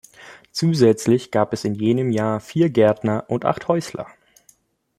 Zusätzlich 0.51 1.29
gab 1.29 1.53
es 1.53 1.63
in 1.63 1.75
jenem 1.75 2.09
Jahr 2.09 2.39
vier 2.39 2.71
Gärtner 2.71 3.25
und 3.27 3.45
acht 3.45 3.67
Häusler. 3.67 4.07